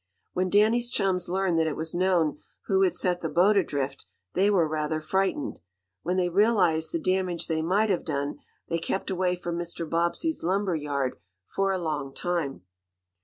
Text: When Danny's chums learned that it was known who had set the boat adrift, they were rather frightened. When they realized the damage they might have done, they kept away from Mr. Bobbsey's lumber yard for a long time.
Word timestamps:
When 0.33 0.49
Danny's 0.49 0.89
chums 0.89 1.29
learned 1.29 1.59
that 1.59 1.67
it 1.67 1.75
was 1.75 1.93
known 1.93 2.39
who 2.65 2.81
had 2.81 2.95
set 2.95 3.21
the 3.21 3.29
boat 3.29 3.55
adrift, 3.55 4.07
they 4.33 4.49
were 4.49 4.67
rather 4.67 4.99
frightened. 4.99 5.59
When 6.01 6.17
they 6.17 6.27
realized 6.29 6.91
the 6.91 6.97
damage 6.97 7.45
they 7.45 7.61
might 7.61 7.91
have 7.91 8.03
done, 8.03 8.39
they 8.67 8.79
kept 8.79 9.11
away 9.11 9.35
from 9.35 9.59
Mr. 9.59 9.87
Bobbsey's 9.87 10.41
lumber 10.43 10.75
yard 10.75 11.17
for 11.45 11.71
a 11.71 11.77
long 11.77 12.15
time. 12.15 12.63